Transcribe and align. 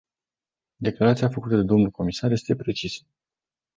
Declarația 0.75 1.29
făcută 1.29 1.55
de 1.55 1.61
domnul 1.63 1.89
comisar 1.91 2.31
este 2.31 2.55
precisă. 2.55 3.03